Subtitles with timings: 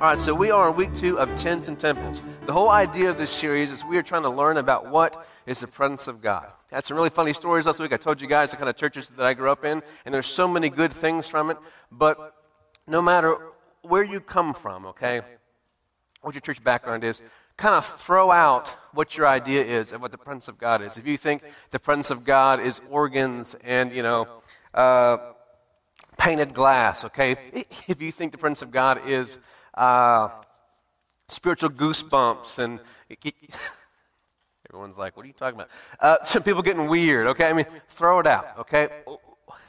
[0.00, 2.22] All right, so we are in week two of Tents and Temples.
[2.46, 5.60] The whole idea of this series is we are trying to learn about what is
[5.60, 6.46] the presence of God.
[6.72, 7.92] I had some really funny stories last week.
[7.92, 10.26] I told you guys the kind of churches that I grew up in, and there's
[10.26, 11.58] so many good things from it.
[11.92, 12.34] But
[12.86, 13.50] no matter
[13.82, 15.20] where you come from, okay,
[16.22, 17.20] what your church background is,
[17.58, 20.96] kind of throw out what your idea is of what the presence of God is.
[20.96, 21.42] If you think
[21.72, 24.28] the presence of God is organs and, you know,
[24.72, 25.18] uh,
[26.16, 27.36] painted glass, okay?
[27.86, 29.38] If you think the presence of God is
[29.74, 30.28] uh,
[31.28, 32.80] spiritual goosebumps and
[34.68, 35.70] everyone's like, what are you talking about?
[35.98, 37.46] Uh, some people getting weird, okay?
[37.46, 38.88] I mean, throw it out, okay?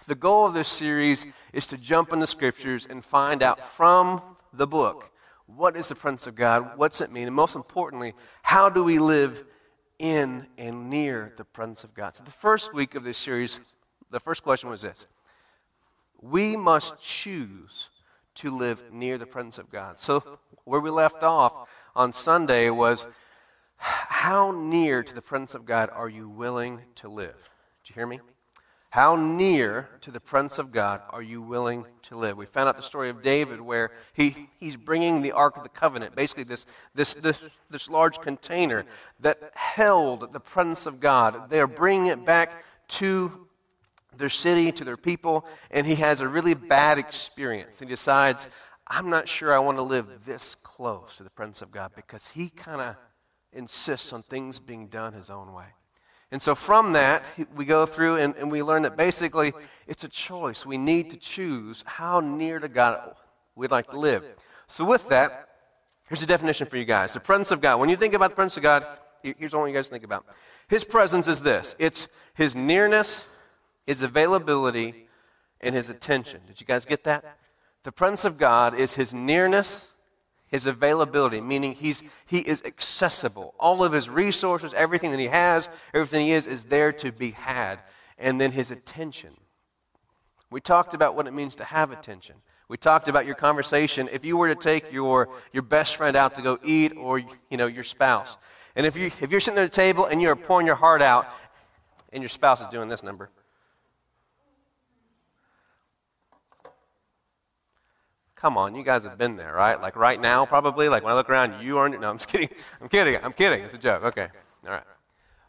[0.08, 4.22] The goal of this series is to jump in the scriptures and find out from
[4.54, 5.12] the book
[5.46, 9.00] what is the presence of God, what's it mean, and most importantly, how do we
[9.00, 9.44] live
[10.00, 12.16] in and near the presence of God?
[12.16, 13.60] So, the first week of this series,
[14.10, 15.08] the first question was this
[16.22, 17.90] We must choose
[18.42, 20.00] to live near the presence of God.
[20.00, 23.08] So, where we left off on Sunday was
[23.78, 27.50] how near to the presence of God are you willing to live?
[27.84, 28.20] Did you hear me?
[28.90, 32.36] How near to the presence of God are you willing to live?
[32.36, 35.70] We found out the story of David where he, he's bringing the Ark of the
[35.70, 37.40] Covenant, basically this, this, this,
[37.70, 38.86] this large container
[39.20, 41.50] that held the presence of God.
[41.50, 43.48] They're bringing it back to
[44.18, 47.80] their city, to their people, and he has a really bad experience.
[47.80, 48.50] He decides,
[48.88, 52.30] I'm not sure I want to live this close to the presence of God because
[52.30, 52.96] he kind of
[53.54, 55.66] insists on things being done his own way.
[56.32, 57.24] And so from that,
[57.56, 59.54] we go through and, and we learn that basically
[59.86, 60.66] it's a choice.
[60.66, 63.16] We need to choose how near to God
[63.56, 64.24] we'd like to live.
[64.68, 65.50] So, with that,
[66.08, 67.80] here's a definition for you guys the presence of God.
[67.80, 68.88] When you think about the presence of God,
[69.22, 70.26] here's what you guys think about.
[70.70, 73.38] His presence is this it's His nearness,
[73.86, 75.08] His availability,
[75.60, 76.42] and His attention.
[76.48, 77.38] Did you guys get that?
[77.84, 79.92] The presence of God is His nearness,
[80.52, 83.56] his availability, meaning he's, he is accessible.
[83.58, 87.32] All of his resources, everything that he has, everything he is, is there to be
[87.32, 87.80] had.
[88.18, 89.32] And then his attention.
[90.50, 92.36] We talked about what it means to have attention.
[92.68, 94.10] We talked about your conversation.
[94.12, 97.58] If you were to take your, your best friend out to go eat or you
[97.58, 98.38] know, your spouse,
[98.76, 101.28] and if, you, if you're sitting at a table and you're pouring your heart out
[102.12, 103.30] and your spouse is doing this number,
[108.42, 109.80] Come on, you guys have been there, right?
[109.80, 110.90] Like right now, probably.
[110.90, 112.02] Like when I look around, you aren't.
[112.02, 112.50] No, I'm just kidding.
[112.82, 113.20] I'm kidding.
[113.24, 113.64] I'm kidding.
[113.64, 114.04] It's a joke.
[114.04, 114.30] Okay.
[114.66, 114.84] All right.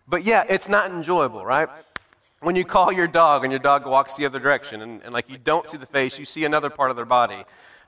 [0.06, 1.70] But yeah, it's not enjoyable, right?
[2.40, 5.30] When you call your dog and your dog walks the other direction and, and like
[5.30, 7.42] you don't see the face, you see another part of their body.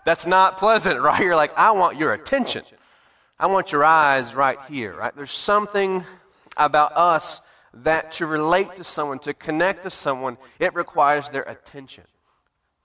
[0.07, 1.21] That's not pleasant, right?
[1.21, 2.65] You're like, I want your attention.
[3.39, 5.15] I want your eyes right here, right?
[5.15, 6.03] There's something
[6.57, 7.43] about us
[7.75, 12.05] that to relate to someone, to connect to someone, it requires their attention.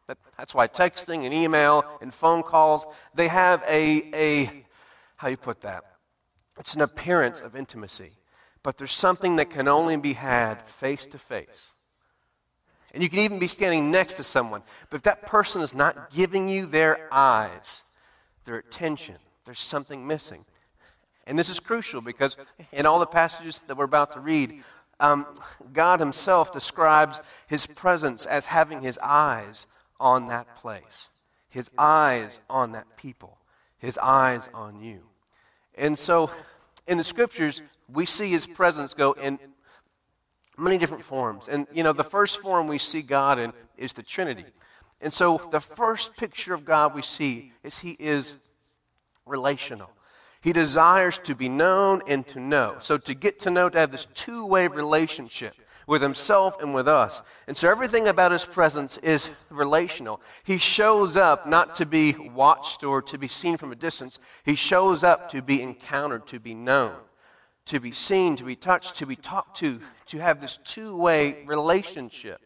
[0.09, 4.65] That, that's why texting and email and phone calls, they have a, a,
[5.17, 5.83] how you put that?
[6.59, 8.13] It's an appearance of intimacy.
[8.63, 11.73] But there's something that can only be had face to face.
[12.91, 14.63] And you can even be standing next to someone.
[14.89, 17.83] But if that person is not giving you their eyes,
[18.45, 20.43] their attention, there's something missing.
[21.27, 22.35] And this is crucial because
[22.71, 24.63] in all the passages that we're about to read,
[24.99, 25.27] um,
[25.71, 29.67] God Himself describes His presence as having His eyes
[29.99, 31.09] on that place,
[31.49, 33.37] his eyes on that people,
[33.77, 35.01] his eyes on you.
[35.75, 36.29] And so
[36.87, 37.61] in the scriptures,
[37.91, 39.39] we see his presence go in
[40.57, 41.47] many different forms.
[41.47, 44.45] And, you know, the first form we see God in is the Trinity.
[45.01, 48.35] And so the first picture of God we see is he is
[49.25, 49.89] relational.
[50.41, 52.77] He desires to be known and to know.
[52.79, 55.55] So to get to know, to have this two way relationship
[55.89, 57.23] with himself and with us.
[57.47, 60.21] And so everything about his presence is relational.
[60.43, 64.53] He shows up not to be watched or to be seen from a distance, he
[64.53, 66.93] shows up to be encountered, to be known,
[67.65, 71.43] to be seen, to be touched, to be talked to, to have this two way
[71.47, 72.39] relationship.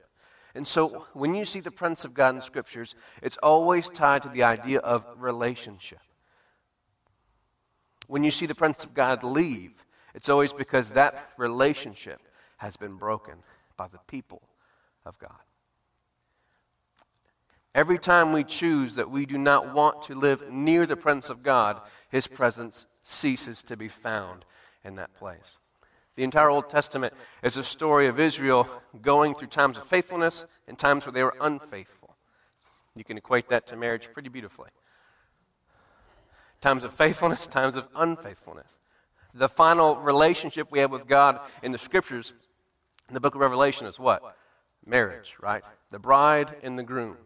[0.55, 4.29] And so when you see the presence of God in scriptures, it's always tied to
[4.29, 5.99] the idea of relationship.
[8.07, 9.83] When you see the presence of God leave,
[10.15, 12.21] it's always because that relationship
[12.63, 13.35] has been broken
[13.75, 14.41] by the people
[15.05, 15.43] of God.
[17.75, 21.43] Every time we choose that we do not want to live near the presence of
[21.43, 24.45] God, His presence ceases to be found
[24.85, 25.57] in that place.
[26.15, 28.69] The entire Old Testament is a story of Israel
[29.01, 32.15] going through times of faithfulness and times where they were unfaithful.
[32.95, 34.69] You can equate that to marriage pretty beautifully.
[36.61, 38.79] Times of faithfulness, times of unfaithfulness.
[39.33, 42.33] The final relationship we have with God in the scriptures
[43.11, 44.37] the book of Revelation is what?
[44.85, 45.63] Marriage, right?
[45.91, 47.17] The bride and the groom.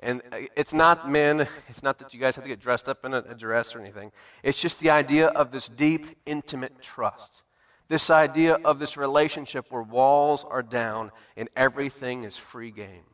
[0.00, 3.04] And uh, it's not men, it's not that you guys have to get dressed up
[3.04, 4.12] in a, a dress or anything.
[4.42, 7.42] It's just the idea of this deep, intimate trust.
[7.88, 13.04] This idea of this relationship where walls are down and everything is free game.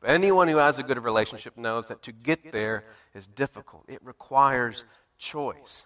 [0.00, 2.84] But anyone who has a good relationship knows that to get there
[3.14, 3.84] is difficult.
[3.88, 4.84] It requires
[5.18, 5.84] choice.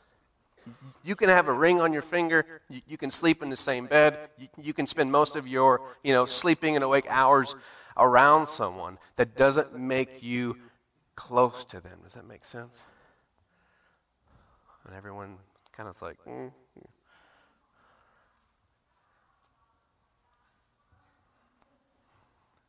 [1.05, 2.47] You can have a ring on your finger.
[2.69, 4.19] You, you can sleep in the same bed.
[4.39, 7.55] You, you, can spend most of your, you know, sleeping and awake hours
[7.97, 10.57] around someone that doesn't make you
[11.15, 11.99] close to them.
[12.03, 12.83] Does that make sense?
[14.87, 15.37] And everyone
[15.73, 16.51] kind of like, mm.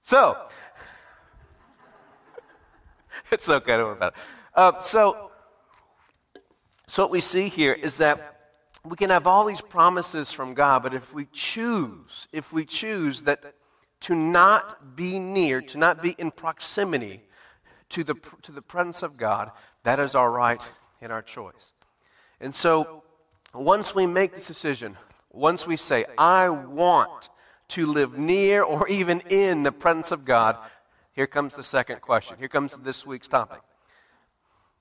[0.01, 0.37] so
[3.31, 3.77] it's okay.
[3.77, 4.19] Don't worry about it.
[4.53, 5.31] Uh, so,
[6.87, 8.35] so what we see here is that
[8.83, 13.23] we can have all these promises from God, but if we choose, if we choose
[13.23, 13.55] that
[14.01, 17.23] to not be near, to not be in proximity
[17.89, 19.51] to the, to the presence of God,
[19.83, 20.61] that is our right
[21.01, 21.73] and our choice.
[22.39, 23.03] And so,
[23.53, 24.97] once we make this decision,
[25.31, 27.29] once we say, I want
[27.69, 30.57] to live near or even in the presence of God,
[31.13, 32.37] here comes the second question.
[32.37, 33.61] Here comes this week's topic.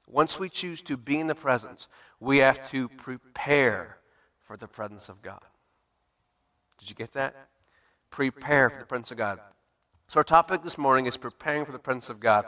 [0.06, 1.88] Once we choose to be in the presence,
[2.20, 3.98] we have to prepare
[4.40, 5.42] for the presence of God.
[6.78, 7.34] Did you get that?
[8.10, 9.40] Prepare for the presence of God.
[10.06, 12.44] So, our topic this morning is preparing for the presence of God.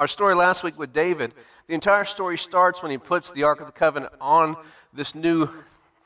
[0.00, 1.34] Our story last week with David,
[1.66, 4.56] the entire story starts when he puts the Ark of the Covenant on
[4.92, 5.48] this new,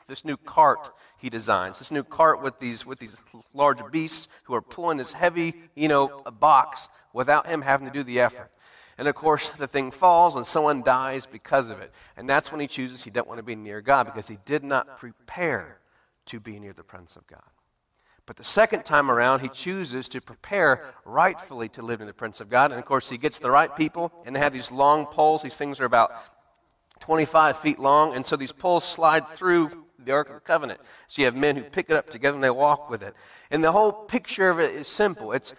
[0.07, 1.79] this new cart he designs.
[1.79, 3.21] This new cart with these, with these
[3.53, 8.03] large beasts who are pulling this heavy, you know, box without him having to do
[8.03, 8.51] the effort.
[8.97, 11.91] And of course, the thing falls and someone dies because of it.
[12.15, 14.63] And that's when he chooses he doesn't want to be near God because he did
[14.63, 15.79] not prepare
[16.25, 17.41] to be near the presence of God.
[18.25, 22.39] But the second time around, he chooses to prepare rightfully to live in the presence
[22.39, 22.71] of God.
[22.71, 25.43] And of course, he gets the right people, and they have these long poles.
[25.43, 26.13] These things are about
[27.01, 30.79] 25 feet long, and so these poles slide through the Ark of the Covenant.
[31.07, 33.13] So you have men who pick it up together and they walk with it.
[33.51, 35.31] And the whole picture of it is simple.
[35.33, 35.53] It's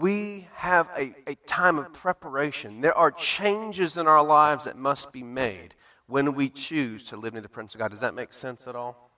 [0.00, 2.80] we have a, a time of preparation.
[2.80, 5.74] There are changes in our lives that must be made
[6.06, 7.90] when we choose to live near the Prince of God.
[7.90, 9.10] Does that make sense at all?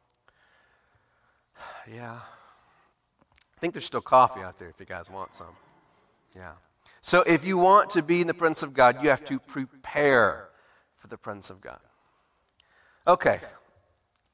[1.92, 2.18] Yeah.
[2.18, 5.56] I think there's still coffee out there if you guys want some.
[6.36, 6.52] Yeah.
[7.00, 10.50] So if you want to be in the Prince of God, you have to prepare
[10.96, 11.78] for the Prince of God.
[13.06, 13.40] Okay,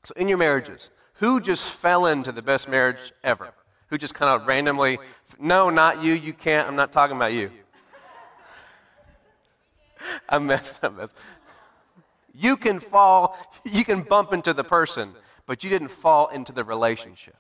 [0.05, 3.55] so, in your marriages, who just fell into the best marriage ever?
[3.93, 4.99] Who just kind of randomly,
[5.39, 7.51] no, not you, you can't, I'm not talking about you.
[10.27, 11.15] I messed, I messed.
[11.15, 11.23] Up.
[12.33, 13.37] You can fall,
[13.67, 15.13] you can bump into the person,
[15.45, 17.37] but you didn't fall into the relationship.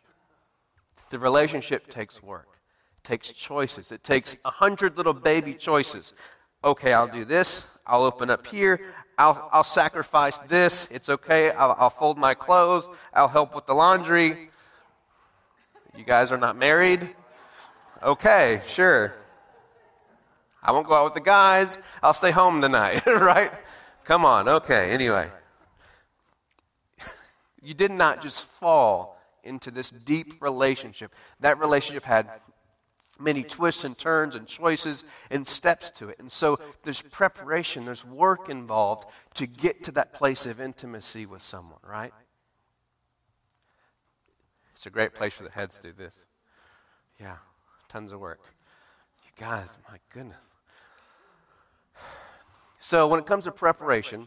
[1.08, 2.48] The relationship takes work,
[2.98, 6.12] it takes choices, it takes a hundred little baby choices.
[6.62, 10.90] Okay, I'll do this, I'll open up here, I'll, I'll sacrifice this.
[10.90, 11.50] It's okay.
[11.50, 12.88] I'll, I'll fold my clothes.
[13.12, 14.50] I'll help with the laundry.
[15.96, 17.14] You guys are not married?
[18.02, 19.14] Okay, sure.
[20.62, 21.78] I won't go out with the guys.
[22.02, 23.52] I'll stay home tonight, right?
[24.04, 25.28] Come on, okay, anyway.
[27.64, 31.14] You did not just fall into this deep relationship.
[31.38, 32.28] That relationship had
[33.20, 36.18] many twists and turns and choices and steps to it.
[36.18, 41.44] And so there's preparation, there's work involved to get to that place of intimacy with
[41.44, 42.12] someone, right?
[44.82, 46.26] It's a great place for the heads to do this.
[47.20, 47.36] Yeah,
[47.88, 48.40] tons of work.
[49.24, 50.40] You guys, my goodness.
[52.80, 54.26] So when it comes to preparation,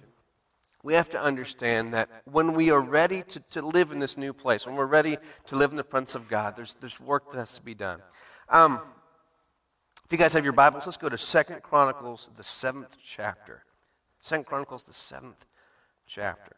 [0.81, 4.31] we have to understand that when we are ready to, to live in this new
[4.31, 7.37] place, when we're ready to live in the presence of God, there's, there's work that
[7.37, 7.99] has to be done.
[8.47, 8.79] Um,
[10.05, 13.65] if you guys have your Bibles, let's go to Second Chronicles, the seventh chapter.
[14.21, 15.45] Second Chronicles, the seventh
[16.07, 16.55] chapter.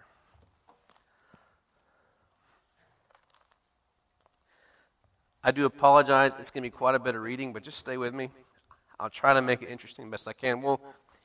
[5.47, 6.35] I do apologize.
[6.37, 8.31] It's going to be quite a bit of reading, but just stay with me.
[8.99, 10.61] I'll try to make it interesting best I can.
[10.61, 10.81] We'll,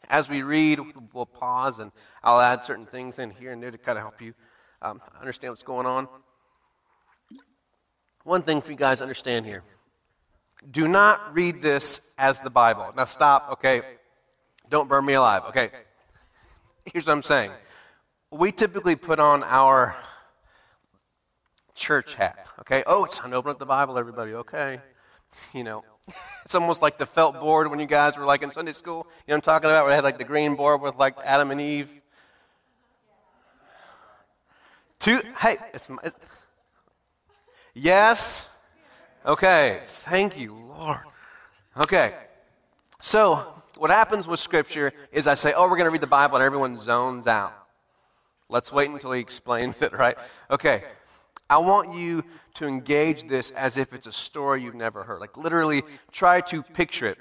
[0.09, 0.79] as we read,
[1.12, 1.91] we'll pause and
[2.23, 4.33] I'll add certain things in here and there to kind of help you
[4.81, 6.07] um, understand what's going on.
[8.23, 9.64] One thing for you guys to understand here
[10.71, 12.93] do not read this as the Bible.
[12.97, 13.83] Now, stop, okay?
[14.71, 15.71] Don't burn me alive, okay?
[16.85, 17.50] Here's what I'm saying.
[18.31, 19.97] We typically put on our
[21.75, 22.83] church hat, okay?
[22.87, 24.81] Oh, it's time to open up the Bible, everybody, okay?
[25.52, 25.85] You know,
[26.45, 29.07] it's almost like the felt board when you guys were like in Sunday school.
[29.26, 29.85] You know I'm talking about?
[29.85, 32.00] Where they had like the green board with like Adam and Eve.
[34.99, 36.17] Two, hey, it's, it's
[37.75, 38.47] yes,
[39.25, 41.05] Okay, thank you, Lord.
[41.76, 42.12] Okay,
[43.00, 43.47] So,
[43.79, 46.45] what happens with Scripture is I say, oh, we're going to read the Bible, and
[46.45, 47.55] everyone zones out.
[48.49, 50.17] Let's wait until he explains it, right?
[50.50, 50.85] Okay.
[51.49, 55.20] I want you to engage this as if it's a story you've never heard.
[55.20, 57.18] Like, literally, try to picture it.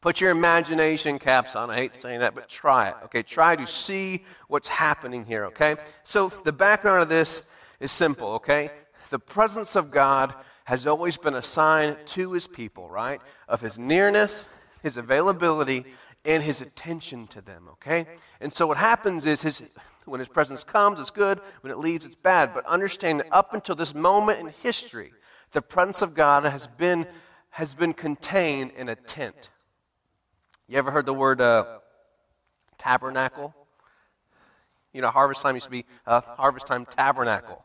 [0.00, 1.70] Put your imagination caps on.
[1.70, 2.94] I hate saying that, but try it.
[3.04, 5.46] Okay, try to see what's happening here.
[5.46, 8.34] Okay, so the background of this is simple.
[8.34, 8.70] Okay,
[9.10, 13.20] the presence of God has always been a sign to his people, right?
[13.48, 14.44] Of his nearness,
[14.82, 15.84] his availability,
[16.28, 17.68] and his attention to them.
[17.72, 18.06] Okay,
[18.40, 19.62] and so what happens is his
[20.04, 21.40] when his presence comes, it's good.
[21.62, 22.54] When it leaves, it's bad.
[22.54, 25.12] But understand that up until this moment in history,
[25.50, 27.06] the presence of God has been
[27.50, 29.50] has been contained in a tent.
[30.68, 31.78] You ever heard the word uh,
[32.76, 33.54] tabernacle?
[34.92, 37.64] You know, harvest time used to be uh, harvest time tabernacle.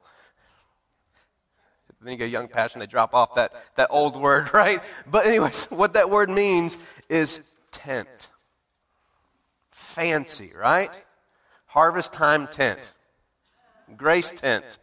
[2.03, 4.81] Then you get young passion, they drop off that, that old word, right?
[5.09, 6.77] But, anyways, what that word means
[7.09, 8.27] is tent.
[9.93, 10.91] Fancy, right?
[11.67, 12.93] Harvest time tent.
[13.95, 14.79] Grace tent.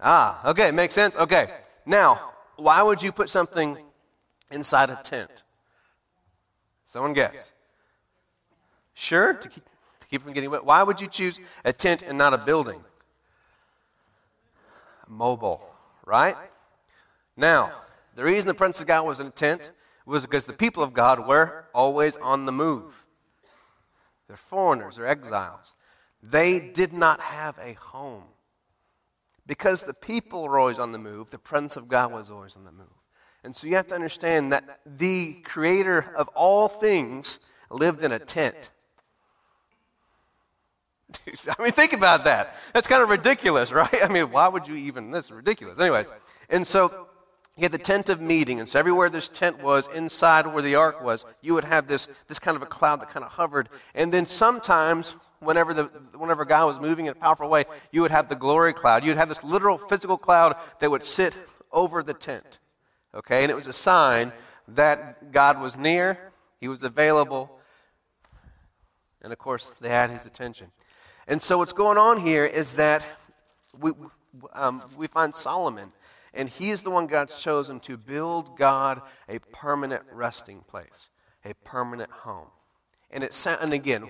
[0.00, 1.16] Ah, okay, makes sense?
[1.16, 1.48] Okay.
[1.86, 3.78] Now, why would you put something
[4.50, 5.44] inside a tent?
[6.84, 7.52] Someone guess.
[8.94, 9.34] Sure?
[9.34, 9.64] To keep,
[10.00, 10.64] to keep from getting wet.
[10.64, 12.82] Why would you choose a tent and not a building?
[15.08, 15.64] Mobile,
[16.04, 16.36] right?
[17.36, 17.70] Now,
[18.16, 19.70] the reason the Prince of God was in a tent
[20.04, 23.01] was because the people of God were always on the move.
[24.32, 25.76] They're foreigners, they're exiles.
[26.22, 28.22] They did not have a home.
[29.46, 32.64] Because the people were always on the move, the presence of God was always on
[32.64, 32.86] the move.
[33.44, 38.18] And so you have to understand that the creator of all things lived in a
[38.18, 38.70] tent.
[41.58, 42.56] I mean, think about that.
[42.72, 43.94] That's kind of ridiculous, right?
[44.02, 45.10] I mean, why would you even?
[45.10, 45.78] This is ridiculous.
[45.78, 46.10] Anyways,
[46.48, 47.06] and so
[47.56, 50.74] you had the tent of meeting, and so everywhere this tent was, inside where the
[50.74, 53.68] ark was, you would have this, this kind of a cloud that kind of hovered.
[53.94, 55.84] And then sometimes, whenever, the,
[56.16, 59.04] whenever God was moving in a powerful way, you would have the glory cloud.
[59.04, 61.38] You'd have this literal physical cloud that would sit
[61.70, 62.58] over the tent.
[63.14, 63.42] Okay?
[63.42, 64.32] And it was a sign
[64.68, 67.58] that God was near, He was available,
[69.20, 70.68] and of course, they had His attention.
[71.28, 73.04] And so, what's going on here is that
[73.78, 73.92] we,
[74.54, 75.88] um, we find Solomon,
[76.34, 81.10] and he is the one God's chosen to build God a permanent resting place,
[81.44, 82.48] a permanent home.
[83.10, 84.08] And, it, and again,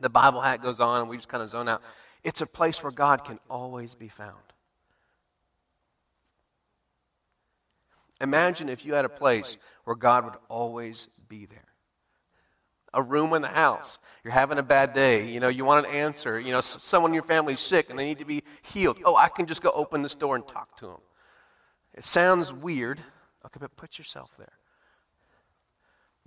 [0.00, 1.82] the Bible hat goes on, and we just kind of zone out.
[2.22, 4.36] It's a place where God can always be found.
[8.20, 11.58] Imagine if you had a place where God would always be there.
[12.92, 13.98] A room in the house.
[14.22, 15.28] You're having a bad day.
[15.28, 16.38] You know, you want an answer.
[16.38, 18.98] You know, someone in your family's sick and they need to be healed.
[19.04, 21.00] Oh, I can just go open this door and talk to them.
[21.94, 23.00] It sounds weird.
[23.46, 24.52] Okay, but put yourself there.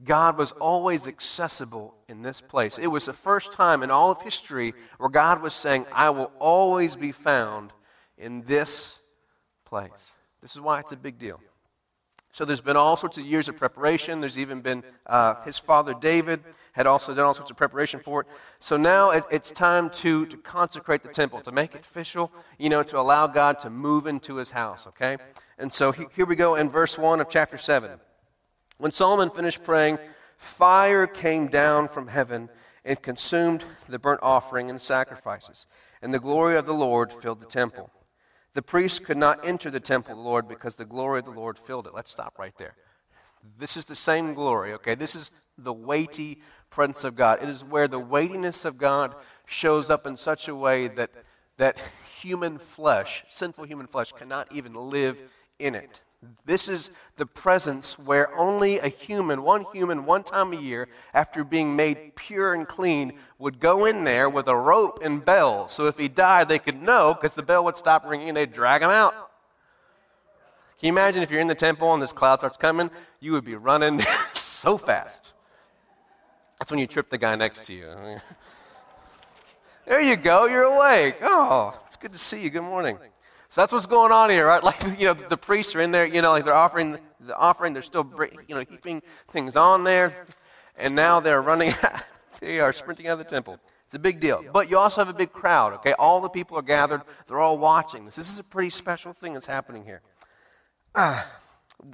[0.04, 2.78] God was always accessible in this place.
[2.78, 6.32] It was the first time in all of history where God was saying, I will
[6.40, 7.74] always be found
[8.18, 9.00] in this
[9.66, 10.14] place.
[10.42, 11.42] This is why it's a big deal.
[12.38, 14.20] So there's been all sorts of years of preparation.
[14.20, 18.22] There's even been uh, his father David had also done all sorts of preparation for
[18.22, 18.27] it.
[18.60, 22.70] So now it, it's time to, to consecrate the temple, to make it official, you
[22.70, 25.17] know, to allow God to move into his house, okay?
[25.58, 27.89] And so he, here we go in verse 1 of chapter 7.
[28.77, 29.98] When Solomon finished praying,
[30.38, 32.50] fire came down from heaven
[32.86, 35.65] and consumed the burnt offering and sacrifices,
[36.03, 37.89] and the glory of the Lord filled the temple.
[38.58, 41.32] The priests could not enter the temple of the Lord because the glory of the
[41.32, 41.94] Lord filled it.
[41.94, 42.74] Let's stop right there.
[43.60, 44.96] This is the same glory, okay?
[44.96, 46.40] This is the weighty
[46.72, 47.44] presence of God.
[47.44, 49.14] It is where the weightiness of God
[49.46, 51.12] shows up in such a way that,
[51.58, 51.78] that
[52.20, 55.22] human flesh, sinful human flesh, cannot even live
[55.60, 56.02] in it.
[56.46, 61.44] This is the presence where only a human, one human, one time a year, after
[61.44, 65.68] being made pure and clean, would go in there with a rope and bell.
[65.68, 68.52] So if he died, they could know because the bell would stop ringing and they'd
[68.52, 69.14] drag him out.
[70.80, 72.90] Can you imagine if you're in the temple and this cloud starts coming?
[73.20, 74.00] You would be running
[74.34, 75.34] so fast.
[76.60, 77.94] That's when you trip the guy next to you.
[79.86, 81.18] there you go, you're awake.
[81.22, 82.50] Oh, it's good to see you.
[82.50, 82.98] Good morning.
[83.50, 84.63] So that's what's going on here, right?
[84.68, 87.74] Like, you know, the priests are in there, you know, like they're offering the offering,
[87.74, 88.10] they're still,
[88.48, 90.13] you know, heaping things on there,
[90.75, 91.74] and now they're running,
[92.42, 93.60] they are sprinting out of the temple.
[93.86, 94.44] It's a big deal.
[94.51, 95.94] But you also have a big crowd, okay?
[95.94, 98.18] All the people are gathered, they're all watching this.
[98.18, 100.01] This is a pretty special thing that's happening here.
[100.94, 101.25] Ah.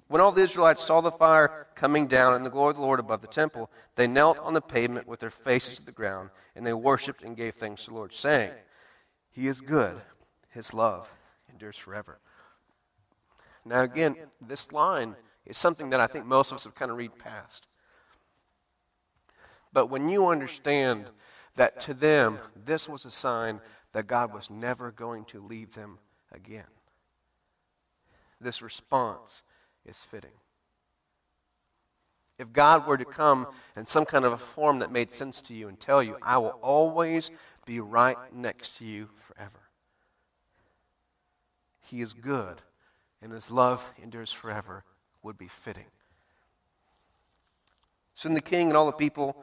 [0.07, 3.01] When all the Israelites saw the fire coming down and the glory of the Lord
[3.01, 6.65] above the temple, they knelt on the pavement with their faces to the ground, and
[6.65, 8.51] they worshiped and gave thanks to the Lord, saying,
[9.29, 9.99] He is good,
[10.49, 11.11] His love
[11.53, 12.19] endures forever.
[13.65, 16.97] Now, again, this line is something that I think most of us have kind of
[16.97, 17.67] read past.
[19.71, 21.09] But when you understand
[21.55, 23.61] that to them, this was a sign
[23.93, 25.99] that God was never going to leave them
[26.31, 26.67] again,
[28.41, 29.43] this response
[29.85, 30.31] is fitting.
[32.39, 35.53] If God were to come in some kind of a form that made sense to
[35.53, 37.31] you and tell you, I will always
[37.65, 39.62] be right next to you forever.
[41.93, 42.63] He is good,
[43.21, 44.83] and his love endures forever,
[45.21, 45.85] would be fitting.
[48.15, 49.35] So then the king and all the people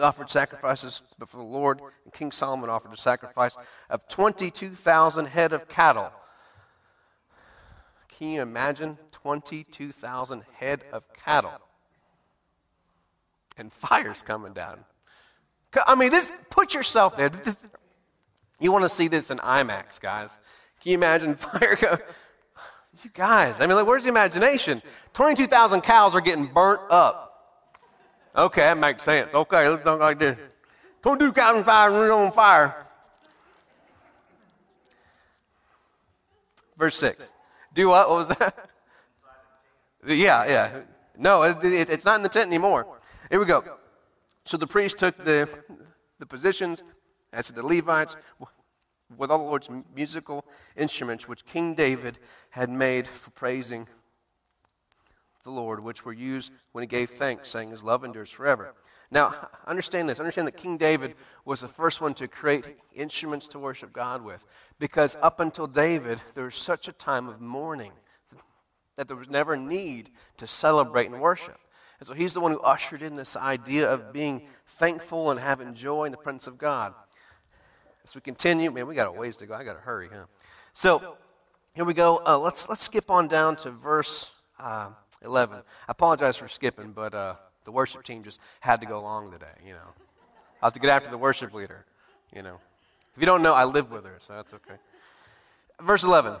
[0.00, 3.58] offered sacrifices before the Lord, and King Solomon offered a sacrifice
[3.90, 6.10] of 22,000 head of cattle.
[8.08, 11.60] Can you imagine 22,000 head of cattle?
[13.58, 14.86] And fire's coming down.
[15.86, 17.30] I mean, this, put yourself there.
[18.58, 20.38] You want to see this in IMAX, guys.
[20.80, 21.98] Can you imagine fire go?
[23.02, 24.82] You guys, I mean, like, where's the imagination?
[25.14, 27.30] 22,000 cows are getting burnt up.
[28.36, 29.34] Okay, that makes sense.
[29.34, 30.36] Okay, let's look like this.
[31.02, 32.86] 22,000 fire on fire.
[36.76, 37.32] Verse 6.
[37.74, 38.08] Do what?
[38.08, 38.70] What was that?
[40.06, 40.80] Yeah, yeah.
[41.18, 42.86] No, it, it, it's not in the tent anymore.
[43.30, 43.62] Here we go.
[44.44, 45.46] So the priest took the,
[46.18, 46.82] the positions,
[47.34, 48.16] as the Levites,
[49.16, 50.44] with all the Lord's musical
[50.76, 52.18] instruments, which King David
[52.50, 53.88] had made for praising
[55.42, 58.74] the Lord, which were used when he gave thanks, saying, His love endures forever.
[59.10, 60.20] Now, understand this.
[60.20, 61.14] Understand that King David
[61.44, 64.46] was the first one to create instruments to worship God with.
[64.78, 67.92] Because up until David, there was such a time of mourning
[68.94, 71.58] that there was never need to celebrate and worship.
[71.98, 75.74] And so he's the one who ushered in this idea of being thankful and having
[75.74, 76.94] joy in the presence of God.
[78.10, 79.54] As we continue, man, we got a ways to go.
[79.54, 80.24] I got to hurry, huh?
[80.72, 81.16] So
[81.74, 82.20] here we go.
[82.26, 84.88] Uh, let's let's skip on down to verse uh,
[85.24, 85.58] 11.
[85.58, 89.54] I apologize for skipping, but uh, the worship team just had to go along today.
[89.64, 89.94] You know,
[90.60, 91.86] I have to get after the worship leader.
[92.34, 92.58] You know,
[93.14, 94.74] if you don't know, I live with her, so that's okay.
[95.80, 96.34] Verse 11.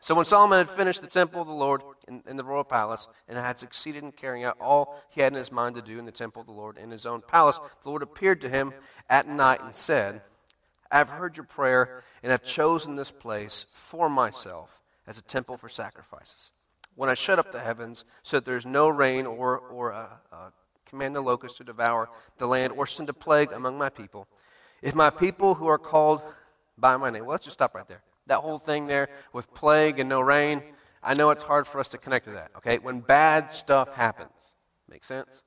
[0.00, 3.08] So when Solomon had finished the temple of the Lord in, in, the royal palace
[3.28, 6.06] and had succeeded in carrying out all he had in his mind to do in
[6.06, 8.72] the temple of the Lord in his own palace, the Lord appeared to him
[9.10, 10.22] at night and said,
[10.90, 15.56] I have heard your prayer and have chosen this place for myself as a temple
[15.56, 16.52] for sacrifices.
[16.94, 20.06] When I shut up the heavens so that there is no rain or, or uh,
[20.32, 20.50] uh,
[20.86, 24.26] command the locusts to devour the land or send a plague among my people,
[24.82, 26.22] if my people who are called
[26.76, 28.02] by my name, well, let's just stop right there.
[28.26, 30.62] That whole thing there with plague and no rain,
[31.02, 32.78] I know it's hard for us to connect to that, okay?
[32.78, 34.54] When bad stuff happens,
[34.88, 35.42] make sense?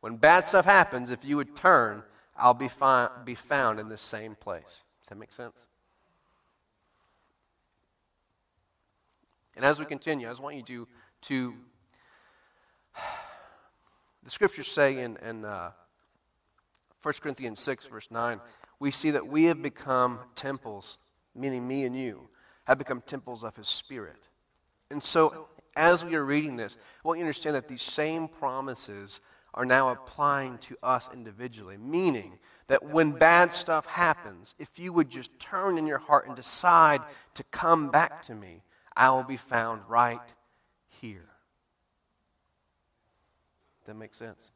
[0.00, 2.02] When bad stuff happens, if you would turn
[2.40, 4.84] I'll be, fi- be found in the same place.
[5.02, 5.66] Does that make sense?
[9.56, 10.88] And as we continue, I just want you to,
[11.22, 11.54] to
[14.22, 15.72] the scriptures say in, in uh,
[17.02, 18.40] 1 Corinthians 6, verse 9,
[18.78, 20.98] we see that we have become temples,
[21.34, 22.28] meaning me and you,
[22.64, 24.28] have become temples of his spirit.
[24.90, 28.28] And so, as we are reading this, I want you to understand that these same
[28.28, 29.20] promises
[29.54, 35.10] are now applying to us individually, meaning that when bad stuff happens, if you would
[35.10, 37.00] just turn in your heart and decide
[37.34, 38.62] to come back to me,
[38.96, 40.20] I will be found right
[41.00, 41.28] here.
[43.86, 44.52] That makes sense.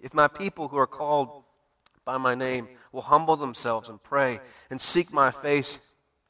[0.00, 1.44] If my people who are called
[2.04, 4.40] by my name will humble themselves and pray
[4.70, 5.78] and seek my face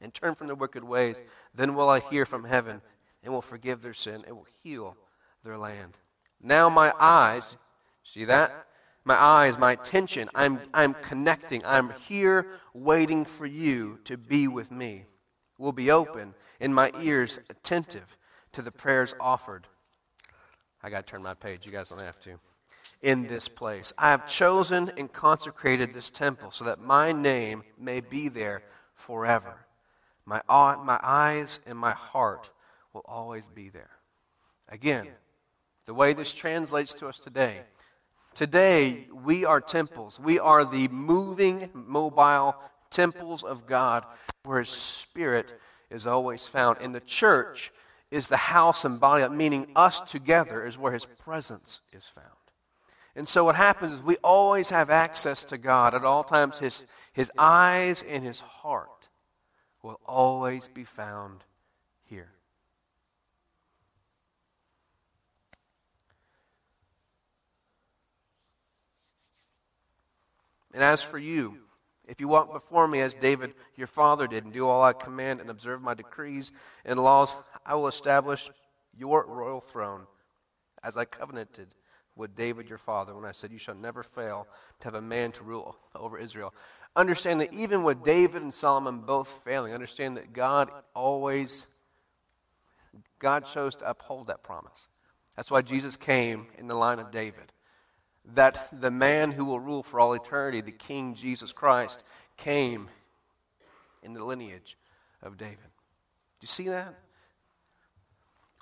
[0.00, 1.22] and turn from their wicked ways,
[1.54, 2.82] then will I hear from heaven
[3.22, 4.96] and will forgive their sin and will heal
[5.44, 5.96] their land.
[6.40, 7.56] Now my eyes,
[8.02, 8.66] see that?
[9.04, 11.62] My eyes, my attention, I'm, I'm connecting.
[11.64, 15.04] I'm here waiting for you to be with me.
[15.58, 18.16] Will be open and my ears attentive
[18.52, 19.66] to the prayers offered.
[20.82, 21.66] I got to turn my page.
[21.66, 22.38] You guys don't have to.
[23.02, 23.92] In this place.
[23.96, 28.62] I have chosen and consecrated this temple so that my name may be there
[28.94, 29.66] forever.
[30.24, 32.50] My, my eyes and my heart
[32.92, 33.90] will always be there.
[34.68, 35.08] Again,
[35.88, 37.62] the way this translates to us today.
[38.34, 40.20] Today, we are temples.
[40.20, 42.56] We are the moving, mobile
[42.90, 44.04] temples of God
[44.44, 46.76] where His Spirit is always found.
[46.82, 47.72] And the church
[48.10, 52.26] is the house and body, meaning us together is where His presence is found.
[53.16, 56.58] And so what happens is we always have access to God at all times.
[56.58, 59.08] His, his eyes and His heart
[59.82, 61.44] will always be found
[62.04, 62.34] here.
[70.78, 71.58] And as for you,
[72.06, 75.40] if you walk before me as David your father did, and do all I command
[75.40, 76.52] and observe my decrees
[76.84, 77.32] and laws,
[77.66, 78.48] I will establish
[78.96, 80.06] your royal throne
[80.84, 81.74] as I covenanted
[82.14, 84.46] with David your father when I said, You shall never fail
[84.78, 86.54] to have a man to rule over Israel.
[86.94, 91.66] Understand that even with David and Solomon both failing, understand that God always,
[93.18, 94.88] God chose to uphold that promise.
[95.34, 97.52] That's why Jesus came in the line of David.
[98.34, 102.04] That the man who will rule for all eternity, the King Jesus Christ,
[102.36, 102.88] came
[104.02, 104.76] in the lineage
[105.22, 105.56] of David.
[105.58, 106.94] Do you see that?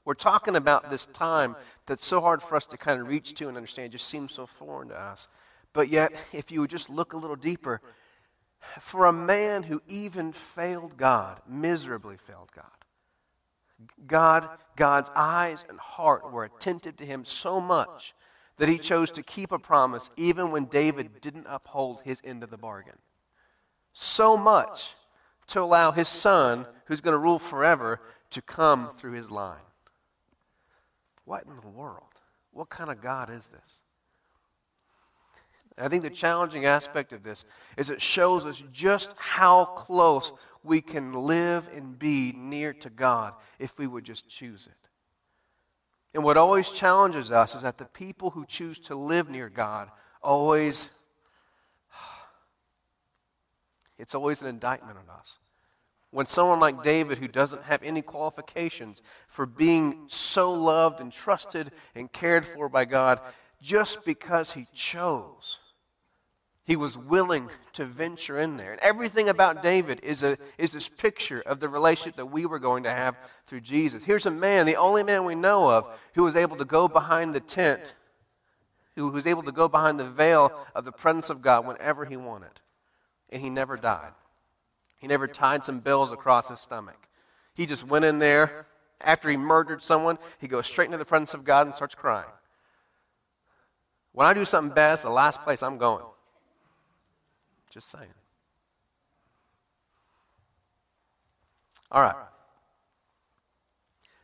[0.04, 3.48] We're talking about this time that's so hard for us to kind of reach to
[3.48, 5.26] and understand, it just seems so foreign to us.
[5.72, 7.82] But yet, if you would just look a little deeper,
[8.78, 12.64] for a man who even failed God, miserably failed God,
[14.06, 18.14] God, God's eyes and heart were attentive to him so much
[18.56, 22.50] that he chose to keep a promise even when David didn't uphold his end of
[22.50, 22.98] the bargain.
[23.92, 24.94] So much
[25.48, 29.60] to allow his son, who's going to rule forever, to come through his line.
[31.24, 32.02] What in the world?
[32.52, 33.82] What kind of God is this?
[35.78, 37.44] I think the challenging aspect of this
[37.76, 43.34] is it shows us just how close we can live and be near to God
[43.58, 44.85] if we would just choose it.
[46.16, 49.90] And what always challenges us is that the people who choose to live near God
[50.22, 51.02] always,
[53.98, 55.38] it's always an indictment on us.
[56.12, 61.70] When someone like David, who doesn't have any qualifications for being so loved and trusted
[61.94, 63.20] and cared for by God,
[63.60, 65.58] just because he chose,
[66.66, 68.72] he was willing to venture in there.
[68.72, 72.58] And everything about David is, a, is this picture of the relationship that we were
[72.58, 74.02] going to have through Jesus.
[74.02, 77.34] Here's a man, the only man we know of, who was able to go behind
[77.34, 77.94] the tent,
[78.96, 82.16] who was able to go behind the veil of the presence of God whenever he
[82.16, 82.60] wanted.
[83.30, 84.12] And he never died.
[84.98, 87.08] He never tied some bills across his stomach.
[87.54, 88.66] He just went in there.
[89.00, 92.30] After he murdered someone, he goes straight into the presence of God and starts crying.
[94.12, 96.02] When I do something bad, it's the last place I'm going.
[97.76, 98.08] Just saying.
[101.90, 102.14] All right.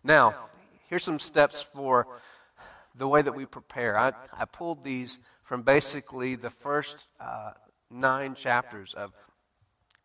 [0.03, 0.35] Now,
[0.89, 2.07] here's some steps for
[2.95, 3.99] the way that we prepare.
[3.99, 7.51] I, I pulled these from basically the first uh,
[7.91, 9.13] nine chapters of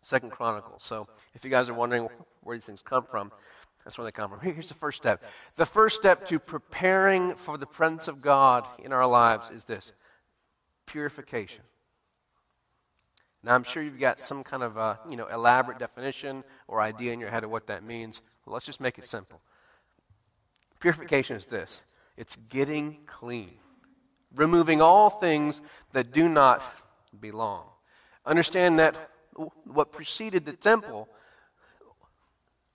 [0.01, 0.83] Second Chronicles.
[0.83, 2.09] So if you guys are wondering
[2.43, 3.31] where these things come from,
[3.85, 4.41] that's where they come from.
[4.41, 5.25] Here's the first step.
[5.55, 9.93] The first step to preparing for the presence of God in our lives is this
[10.85, 11.63] purification.
[13.47, 17.13] Now, I'm sure you've got some kind of a, you know, elaborate definition or idea
[17.13, 18.21] in your head of what that means.
[18.45, 19.39] Well, let's just make it simple.
[20.81, 21.83] Purification is this
[22.17, 23.53] it's getting clean,
[24.35, 25.61] removing all things
[25.93, 26.61] that do not
[27.21, 27.63] belong.
[28.25, 29.11] Understand that
[29.63, 31.07] what preceded the temple,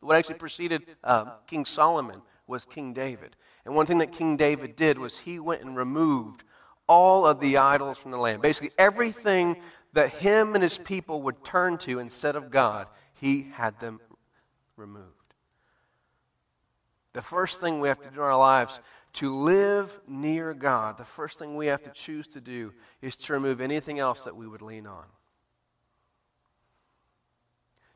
[0.00, 3.36] what actually preceded uh, King Solomon was King David.
[3.66, 6.44] And one thing that King David did was he went and removed
[6.88, 8.40] all of the idols from the land.
[8.40, 9.56] Basically, everything
[9.92, 14.00] that him and his people would turn to instead of God, he had them
[14.76, 15.06] removed.
[17.12, 18.80] The first thing we have to do in our lives
[19.14, 23.34] to live near God, the first thing we have to choose to do is to
[23.34, 25.04] remove anything else that we would lean on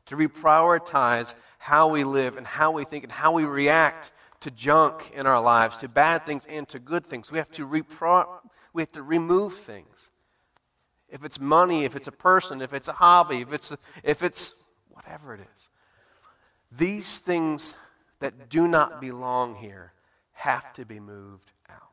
[0.07, 5.11] to reprioritize how we live and how we think and how we react to junk
[5.13, 7.31] in our lives, to bad things and to good things.
[7.31, 8.27] We have to, repro-
[8.73, 10.11] we have to remove things.
[11.09, 14.67] If it's money, if it's a person, if it's a hobby, if it's, if it's
[14.89, 15.69] whatever it is.
[16.71, 17.75] These things
[18.19, 19.93] that do not belong here
[20.33, 21.89] have to be moved out.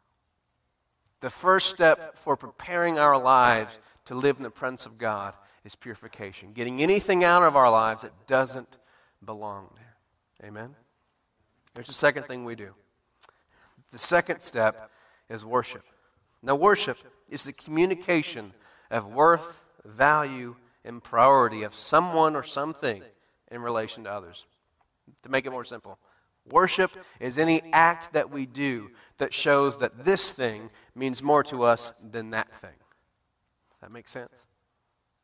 [1.21, 5.75] The first step for preparing our lives to live in the presence of God is
[5.75, 8.79] purification, getting anything out of our lives that doesn't
[9.25, 10.49] belong there.
[10.49, 10.75] Amen?
[11.75, 12.75] There's the second thing we do.
[13.93, 14.91] The second step
[15.29, 15.85] is worship.
[16.43, 16.99] Now, worship
[17.31, 18.53] is the communication
[18.95, 20.55] of worth, value,
[20.85, 23.03] and priority of someone or something
[23.51, 24.47] in relation to others.
[25.23, 25.99] To make it more simple,
[26.49, 31.65] worship is any act that we do that shows that this thing means more to
[31.65, 32.71] us than that thing.
[33.73, 34.47] Does that make sense?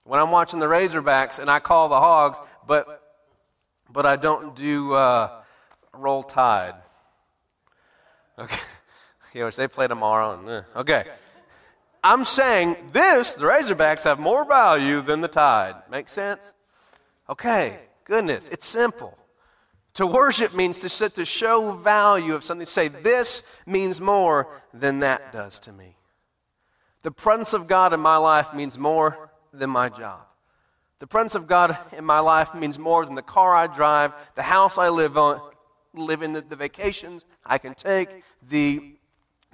[0.03, 3.03] When I'm watching the Razorbacks and I call the Hogs, but,
[3.89, 5.43] but I don't do uh,
[5.95, 6.75] Roll Tide.
[8.39, 8.61] Okay.
[9.33, 10.37] You know, they play tomorrow.
[10.37, 11.05] And, uh, okay.
[12.03, 15.75] I'm saying this, the Razorbacks have more value than the Tide.
[15.91, 16.55] Make sense?
[17.29, 17.79] Okay.
[18.05, 18.49] Goodness.
[18.49, 19.17] It's simple.
[19.95, 22.67] To worship means to to show value of something.
[22.67, 25.97] Say, this means more than that does to me.
[27.03, 30.21] The presence of God in my life means more than my job.
[30.99, 34.43] The presence of God in my life means more than the car I drive, the
[34.43, 35.41] house I live on,
[35.95, 38.97] live in, the, the vacations I can take, the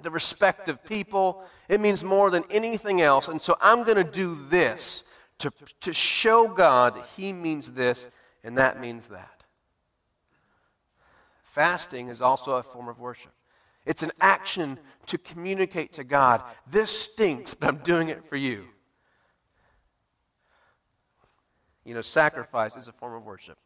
[0.01, 1.43] the respect of people.
[1.69, 3.27] It means more than anything else.
[3.27, 8.07] And so I'm going to do this to, to show God that He means this
[8.43, 9.45] and that means that.
[11.41, 13.31] Fasting is also a form of worship.
[13.85, 18.65] It's an action to communicate to God, this stinks, but I'm doing it for you.
[21.85, 23.57] You know, sacrifice is a form of worship.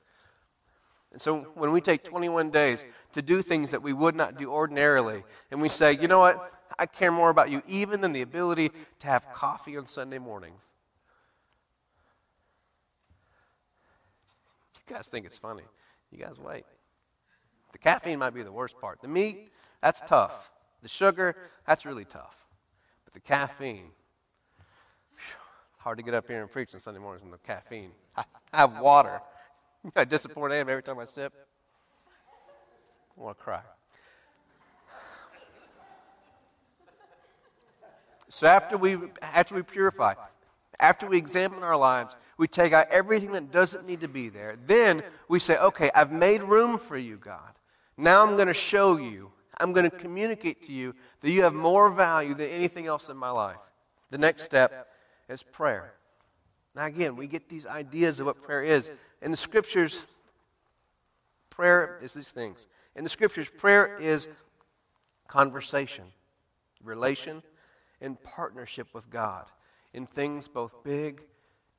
[1.11, 4.49] And so when we take 21 days to do things that we would not do
[4.49, 8.21] ordinarily, and we say, you know what, I care more about you even than the
[8.21, 10.73] ability to have coffee on Sunday mornings.
[14.87, 15.63] You guys think it's funny.
[16.11, 16.65] You guys wait.
[17.71, 19.01] The caffeine might be the worst part.
[19.01, 20.51] The meat, that's tough.
[20.81, 22.45] The sugar, that's really tough.
[23.05, 23.91] But the caffeine,
[25.17, 25.25] it's
[25.77, 27.91] hard to get up here and preach on Sunday mornings with the caffeine.
[28.17, 29.21] I, have water.
[29.95, 31.33] I disappoint him every time I sip.
[33.17, 33.61] I want to cry.
[38.29, 40.13] So after we after we purify,
[40.79, 44.55] after we examine our lives, we take out everything that doesn't need to be there.
[44.65, 47.53] Then we say, "Okay, I've made room for you, God.
[47.97, 51.53] Now I'm going to show you I'm going to communicate to you that you have
[51.53, 53.59] more value than anything else in my life.
[54.09, 54.87] The next step
[55.29, 55.93] is prayer.
[56.75, 58.91] Now, again, we get these ideas of what prayer is.
[59.21, 60.05] In the scriptures,
[61.49, 62.67] prayer is these things.
[62.95, 64.27] In the scriptures, prayer is
[65.27, 66.05] conversation,
[66.83, 67.43] relation,
[67.99, 69.45] and partnership with God
[69.93, 71.21] in things both big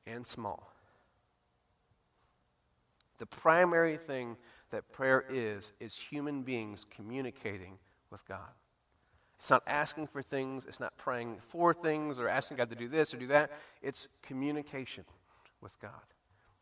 [0.05, 0.71] and small.
[3.17, 4.37] The primary thing
[4.69, 7.77] that prayer is, is human beings communicating
[8.09, 8.49] with God.
[9.43, 12.87] It's not asking for things, it's not praying for things or asking God to do
[12.87, 13.51] this or do that.
[13.81, 15.03] It's communication
[15.59, 15.91] with God.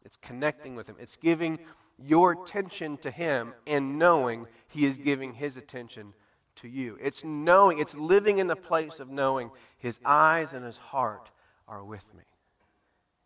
[0.04, 0.96] It's connecting with Him.
[1.00, 1.60] It's giving
[2.00, 6.16] your attention to Him and knowing He is giving His attention
[6.56, 6.98] to you.
[7.00, 11.30] It's knowing, it's living in the place of knowing His eyes and His heart
[11.68, 12.24] are with me.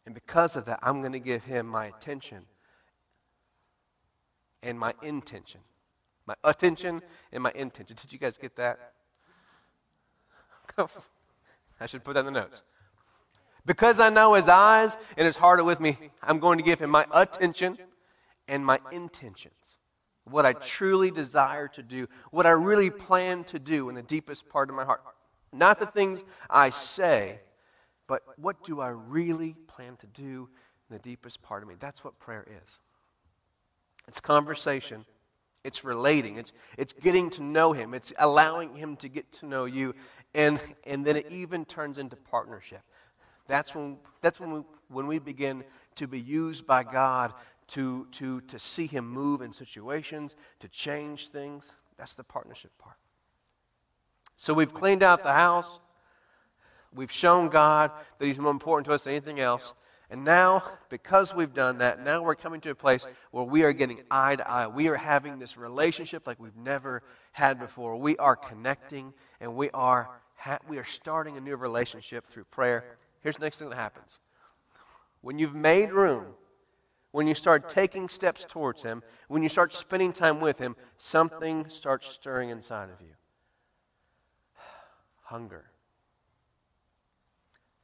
[0.06, 2.44] And because of that, I'm going to give Him my attention
[4.62, 5.62] and my intention.
[6.28, 7.96] My attention and my intention.
[7.96, 8.92] Did you guys get that?
[11.80, 12.64] I should put that in the notes.
[13.66, 16.80] Because I know his eyes and his heart are with me, I'm going to give
[16.80, 17.78] him my attention
[18.48, 19.78] and my intentions.
[20.26, 24.50] What I truly desire to do, what I really plan to do in the deepest
[24.50, 25.02] part of my heart.
[25.52, 27.40] Not the things I say,
[28.08, 30.50] but what do I really plan to do
[30.90, 31.76] in the deepest part of me?
[31.80, 32.80] That's what prayer is.
[34.08, 35.06] It's conversation.
[35.64, 36.38] It's relating.
[36.38, 37.96] It's, it's getting to know him.
[37.96, 39.96] It's allowing him to get to know you.
[40.36, 42.82] And, and then it even turns into partnership.
[43.48, 45.64] That's when, that's when, we, when we begin
[45.96, 47.34] to be used by God
[47.68, 51.76] to, to, to see him move in situations, to change things.
[51.98, 52.98] That's the partnership part.
[54.36, 55.80] So we've cleaned out the house.
[56.94, 59.74] We've shown God that he's more important to us than anything else.
[60.10, 63.74] And now, because we've done that, now we're coming to a place where we are
[63.74, 64.68] getting eye to eye.
[64.68, 67.96] We are having this relationship like we've never had before.
[67.98, 70.10] We are connecting and we are,
[70.46, 72.86] ha- we are starting a new relationship through prayer.
[73.22, 74.20] Here's the next thing that happens
[75.22, 76.26] when you've made room,
[77.12, 81.68] when you start taking steps towards Him, when you start spending time with Him, something
[81.68, 83.16] starts stirring inside of you
[85.24, 85.66] hunger.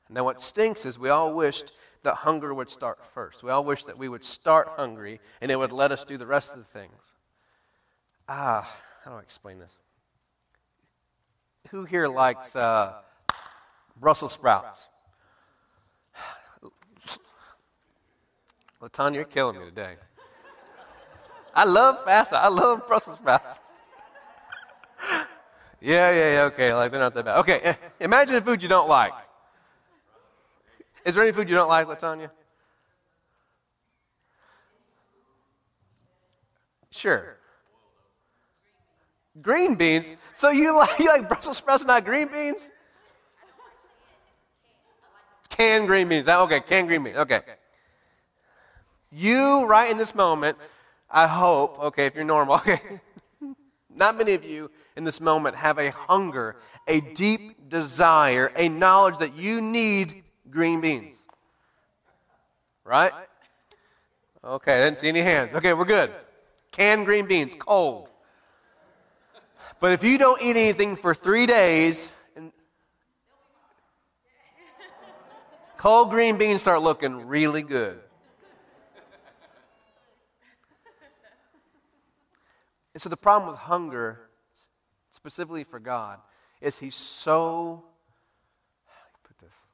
[0.07, 1.71] Now, what stinks is we all wished
[2.03, 3.43] that hunger would start first.
[3.43, 6.27] We all wish that we would start hungry and it would let us do the
[6.27, 7.15] rest of the things.
[8.27, 8.69] Ah,
[9.03, 9.77] how do I explain this?
[11.69, 12.93] Who here likes uh,
[13.99, 14.89] Brussels sprouts?
[18.81, 19.95] Latanya, you're killing me today.
[21.53, 22.33] I love fast.
[22.33, 23.59] I love Brussels sprouts.
[25.81, 26.43] yeah, yeah, yeah.
[26.43, 27.37] Okay, like they're not that bad.
[27.37, 29.13] Okay, imagine a food you don't like.
[31.05, 32.29] Is there any food you don't like, Latanya?
[36.91, 37.37] Sure.
[39.39, 40.13] Green beans?
[40.33, 42.69] So you like, you like Brussels sprouts, not green beans?
[45.49, 46.27] Canned green beans.
[46.27, 47.17] Okay, canned green beans.
[47.17, 47.41] Okay.
[49.11, 50.57] You, right in this moment,
[51.09, 52.79] I hope, okay, if you're normal, okay,
[53.93, 56.55] not many of you in this moment have a hunger,
[56.87, 61.17] a deep desire, a knowledge that you need green beans.
[62.83, 63.11] Right?
[64.43, 65.53] Okay, I didn't see any hands.
[65.53, 66.11] Okay, we're good.
[66.71, 68.10] Canned green beans, cold.
[69.81, 72.07] But if you don't eat anything for three days,
[75.75, 77.99] cold green beans start looking really good.
[82.93, 84.29] And so the problem with hunger,
[85.09, 86.19] specifically for God,
[86.61, 87.83] is he's so,
[89.23, 89.65] put this,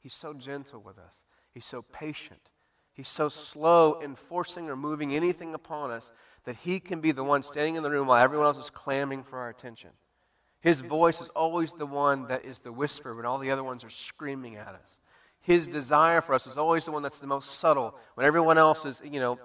[0.00, 1.24] he's so gentle with us.
[1.54, 2.50] He's so patient.
[2.96, 6.12] He's so slow in forcing or moving anything upon us
[6.44, 9.22] that he can be the one standing in the room while everyone else is clamoring
[9.22, 9.90] for our attention.
[10.62, 13.84] His voice is always the one that is the whisper when all the other ones
[13.84, 14.98] are screaming at us.
[15.42, 18.86] His desire for us is always the one that's the most subtle when everyone else
[18.86, 19.38] is, you know,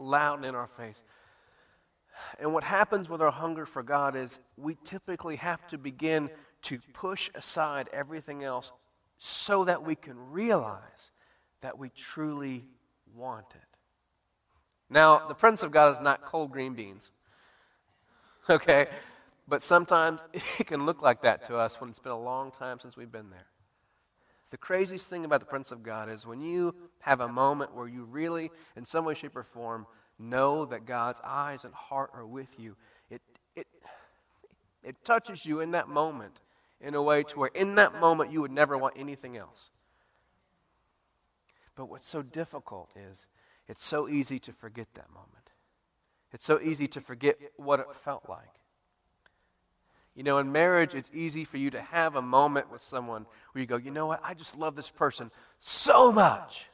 [0.00, 1.04] loud in our face.
[2.40, 6.28] And what happens with our hunger for God is we typically have to begin
[6.62, 8.72] to push aside everything else
[9.16, 11.12] so that we can realize
[11.60, 12.64] that we truly
[13.14, 13.78] want it.
[14.88, 17.12] Now, the presence of God is not cold green beans.
[18.48, 18.86] Okay?
[19.46, 22.80] But sometimes it can look like that to us when it's been a long time
[22.80, 23.46] since we've been there.
[24.50, 27.86] The craziest thing about the presence of God is when you have a moment where
[27.86, 29.86] you really, in some way, shape, or form,
[30.18, 32.76] know that God's eyes and heart are with you,
[33.10, 33.22] it,
[33.54, 33.66] it,
[34.82, 36.40] it touches you in that moment
[36.80, 39.70] in a way to where in that moment you would never want anything else.
[41.74, 43.26] But what's so difficult is
[43.68, 45.50] it's so easy to forget that moment.
[46.32, 48.60] It's so easy to forget what it felt like.
[50.14, 53.60] You know, in marriage, it's easy for you to have a moment with someone where
[53.60, 55.30] you go, you know what, I just love this person
[55.60, 56.68] so much.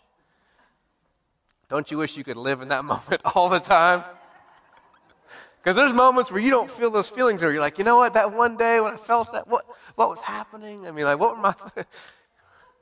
[1.68, 4.04] Don't you wish you could live in that moment all the time?
[5.58, 8.14] Because there's moments where you don't feel those feelings, or you're like, you know what,
[8.14, 10.86] that one day when I felt that, what, what was happening?
[10.86, 11.54] I mean, like, what were my.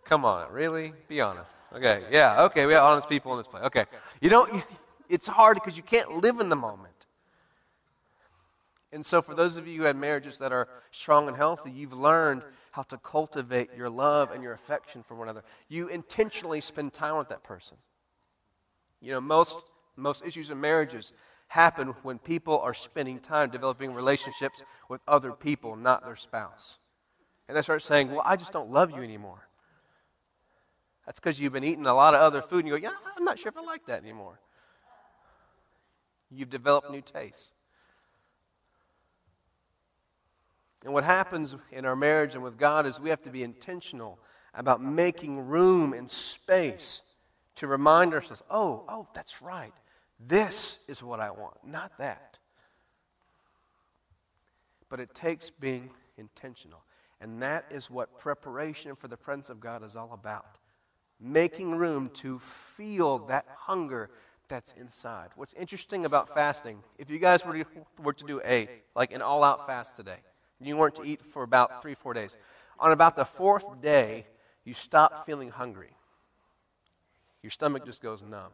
[0.04, 0.92] Come on, really?
[1.08, 1.56] Be honest.
[1.74, 3.64] Okay, yeah, okay, we have honest people in this place.
[3.64, 3.84] Okay.
[4.20, 4.62] You don't,
[5.08, 7.06] it's hard because you can't live in the moment.
[8.92, 11.92] And so, for those of you who had marriages that are strong and healthy, you've
[11.92, 15.44] learned how to cultivate your love and your affection for one another.
[15.68, 17.76] You intentionally spend time with that person.
[19.00, 21.12] You know, most, most issues in marriages
[21.48, 26.78] happen when people are spending time developing relationships with other people, not their spouse.
[27.48, 29.43] And they start saying, Well, I just don't love you anymore.
[31.06, 33.24] That's because you've been eating a lot of other food and you go, Yeah, I'm
[33.24, 34.40] not sure if I like that anymore.
[36.30, 37.50] You've developed new tastes.
[40.84, 44.18] And what happens in our marriage and with God is we have to be intentional
[44.52, 47.02] about making room and space
[47.56, 49.72] to remind ourselves, oh, oh, that's right.
[50.20, 52.38] This is what I want, not that.
[54.88, 56.84] But it takes being intentional.
[57.20, 60.58] And that is what preparation for the presence of God is all about.
[61.20, 64.10] Making room to feel that hunger
[64.48, 65.30] that's inside.
[65.36, 67.64] What's interesting about fasting, if you guys were to,
[68.02, 70.18] were to do a, like an all out fast today,
[70.60, 72.36] you weren't to eat for about three, four days.
[72.78, 74.26] On about the fourth day,
[74.64, 75.96] you stop feeling hungry.
[77.42, 78.52] Your stomach just goes numb.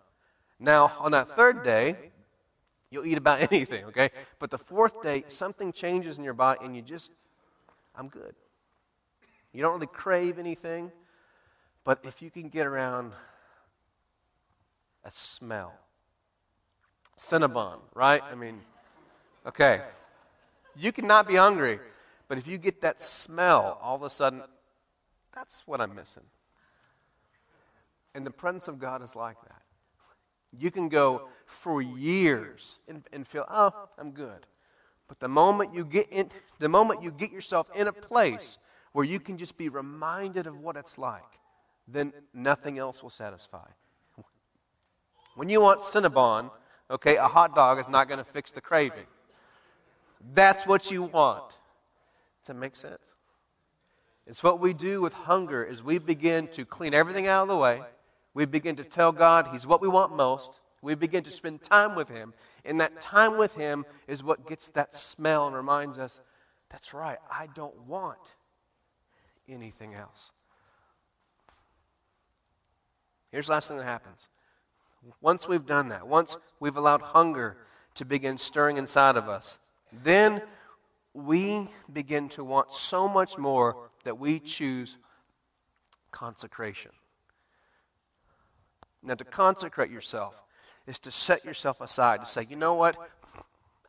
[0.59, 2.12] Now, on that third day,
[2.90, 4.11] you'll eat about anything, okay?
[4.38, 7.12] But the fourth day, something changes in your body and you just,
[7.94, 8.35] I'm good.
[9.53, 10.92] You don't really crave anything,
[11.85, 13.12] but if you can get around
[15.05, 15.75] a smell,
[17.19, 18.23] Cinnabon, right?
[18.23, 18.61] I mean,
[19.47, 19.83] okay.
[20.77, 21.79] You cannot be hungry.
[22.29, 24.43] But if you get that smell, all of a sudden,
[25.35, 26.23] that's what I'm missing.
[28.14, 29.62] And the presence of God is like that.
[30.59, 34.47] You can go for years and, and feel, oh, I'm good.
[35.09, 38.59] But the moment you get in, the moment you get yourself in a place
[38.93, 41.39] where you can just be reminded of what it's like,
[41.92, 43.66] then nothing else will satisfy.
[45.35, 46.50] When you want Cinnabon,
[46.90, 49.07] okay, a hot dog is not going to fix the craving.
[50.35, 51.48] That's what you want.
[51.48, 53.14] Does that make sense?
[54.26, 57.57] It's what we do with hunger is we begin to clean everything out of the
[57.57, 57.81] way.
[58.35, 60.61] We begin to tell God He's what we want most.
[60.83, 62.35] We begin to spend time with Him.
[62.64, 66.20] And that time with Him is what gets that smell and reminds us,
[66.68, 68.37] that's right, I don't want
[69.48, 70.33] anything else.
[73.31, 74.29] Here's the last thing that happens.
[75.21, 77.57] Once we've done that, once we've allowed hunger
[77.94, 79.59] to begin stirring inside of us,
[79.92, 80.42] then
[81.15, 84.98] we begin to want so much more that we choose
[86.11, 86.92] consecration.
[89.02, 90.42] Now, to consecrate yourself
[90.87, 92.96] is to set yourself aside, to say, you know what?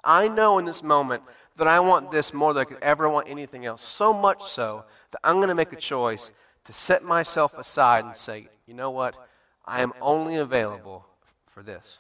[0.03, 1.24] I know in this moment
[1.57, 3.82] that I want this more than I could ever want anything else.
[3.82, 6.32] So much so that I'm going to make a choice
[6.63, 9.18] to set myself aside and say, you know what?
[9.66, 11.05] I am only available
[11.45, 11.99] for this.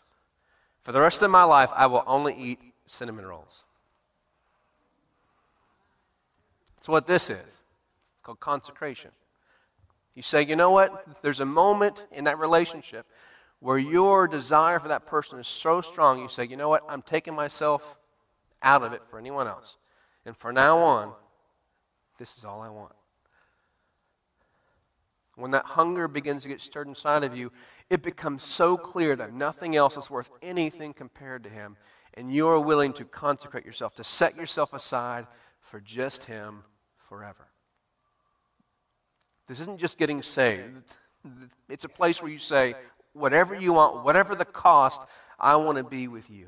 [0.81, 3.63] For the rest of my life, I will only eat cinnamon rolls.
[6.75, 7.39] That's what this is.
[7.43, 9.11] It's called consecration.
[10.15, 11.21] You say, you know what?
[11.21, 13.05] There's a moment in that relationship
[13.59, 16.83] where your desire for that person is so strong, you say, you know what?
[16.89, 17.95] I'm taking myself
[18.63, 19.77] out of it for anyone else.
[20.25, 21.13] And from now on,
[22.21, 22.93] This is all I want.
[25.35, 27.51] When that hunger begins to get stirred inside of you,
[27.89, 31.77] it becomes so clear that nothing else is worth anything compared to Him.
[32.13, 35.27] And you're willing to consecrate yourself, to set yourself aside
[35.61, 36.63] for just Him
[36.97, 37.47] forever.
[39.47, 40.95] This isn't just getting saved,
[41.69, 42.73] it's a place where you say,
[43.13, 45.01] whatever you want, whatever the cost,
[45.39, 46.47] I want to be with you.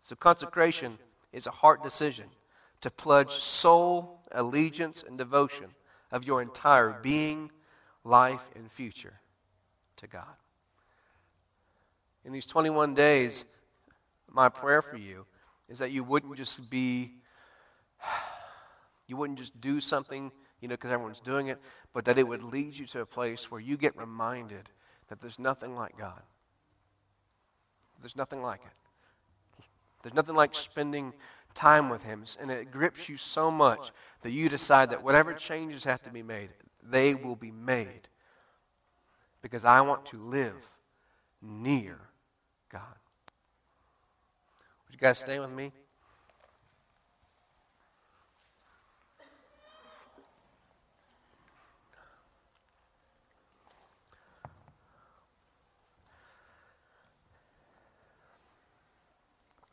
[0.00, 0.98] So, consecration
[1.32, 2.26] is a heart decision
[2.80, 5.66] to pledge sole, allegiance, and devotion
[6.12, 7.50] of your entire being,
[8.04, 9.20] life, and future
[9.96, 10.24] to God.
[12.24, 13.44] In these 21 days,
[14.30, 15.26] my prayer for you
[15.68, 17.12] is that you wouldn't just be,
[19.06, 21.58] you wouldn't just do something, you know, because everyone's doing it,
[21.92, 24.70] but that it would lead you to a place where you get reminded
[25.08, 26.22] that there's nothing like God.
[28.00, 29.64] There's nothing like it.
[30.02, 31.12] There's nothing like spending
[31.54, 32.24] time with Him.
[32.40, 33.92] And it grips you so much
[34.22, 36.50] that you decide that whatever changes have to be made,
[36.82, 38.08] they will be made.
[39.42, 40.76] Because I want to live
[41.42, 41.98] near
[42.70, 42.82] God.
[44.86, 45.72] Would you guys stay with me?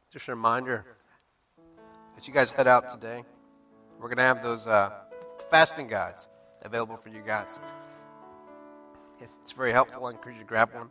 [0.10, 0.86] Just a reminder
[2.18, 3.24] as you guys head out today,
[4.00, 4.92] we're going to have those uh,
[5.52, 6.28] fasting guides
[6.64, 7.60] available for you guys.
[9.42, 10.06] It's very helpful.
[10.06, 10.90] I encourage you to grab one.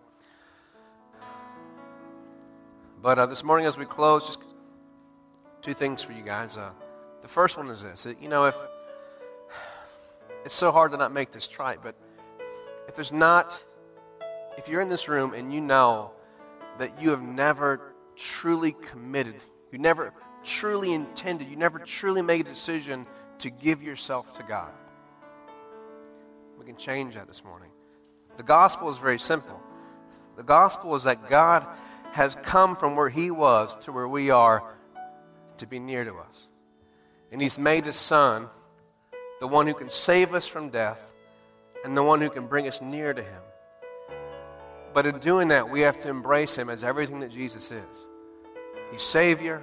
[3.03, 4.41] But uh, this morning, as we close, just
[5.62, 6.57] two things for you guys.
[6.57, 6.70] Uh,
[7.22, 8.57] the first one is this: you know, if
[10.45, 11.95] it's so hard to not make this trite, but
[12.89, 13.62] if there's not,
[14.57, 16.12] if you're in this room and you know
[16.79, 20.12] that you have never truly committed, you never
[20.47, 23.07] truly intended, you never truly made a decision
[23.40, 24.72] to give yourself to God.
[26.59, 27.70] We can change that this morning.
[28.36, 29.61] The gospel is very simple.
[30.36, 31.66] The gospel is that God
[32.12, 34.62] has come from where He was to where we are
[35.59, 36.49] to be near to us.
[37.32, 38.49] And He's made His Son
[39.40, 41.14] the one who can save us from death
[41.84, 43.42] and the one who can bring us near to Him.
[44.94, 48.07] But in doing that, we have to embrace Him as everything that Jesus is.
[48.90, 49.62] He's Savior,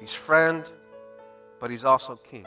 [0.00, 0.68] He's friend,
[1.60, 2.46] but he's also king.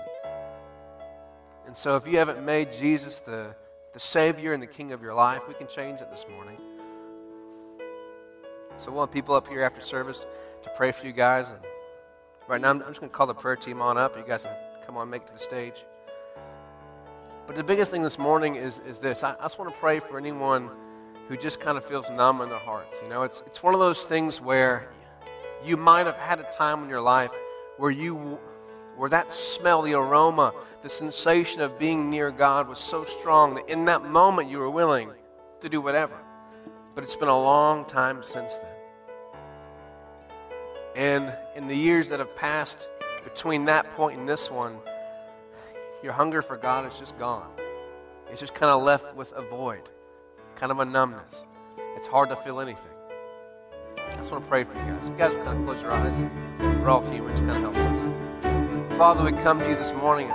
[1.65, 3.55] And so if you haven't made Jesus the,
[3.93, 6.57] the Savior and the King of your life, we can change it this morning.
[8.75, 10.25] So we want people up here after service
[10.63, 11.51] to pray for you guys.
[11.51, 11.61] And
[12.47, 14.17] right now, I'm just going to call the prayer team on up.
[14.17, 15.85] You guys can come on, make to the stage.
[17.45, 19.23] But the biggest thing this morning is, is this.
[19.23, 20.69] I, I just want to pray for anyone
[21.27, 22.99] who just kind of feels numb in their hearts.
[23.03, 24.89] You know, it's, it's one of those things where
[25.65, 27.31] you might have had a time in your life
[27.77, 28.39] where you
[28.95, 30.53] where that smell, the aroma,
[30.83, 34.69] the sensation of being near God was so strong that in that moment you were
[34.69, 35.09] willing
[35.61, 36.15] to do whatever.
[36.93, 38.75] But it's been a long time since then.
[40.95, 42.91] And in the years that have passed
[43.23, 44.77] between that point and this one,
[46.03, 47.49] your hunger for God is just gone.
[48.29, 49.89] It's just kind of left with a void,
[50.55, 51.45] kind of a numbness.
[51.95, 52.92] It's hard to feel anything.
[54.13, 55.07] I just want to pray for you guys.
[55.07, 56.17] If you guys would kind of close your eyes,
[56.59, 58.97] we're all humans, kind of help us.
[58.97, 60.31] Father, we come to you this morning.